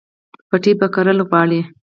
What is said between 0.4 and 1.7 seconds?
پټی به کرل غواړي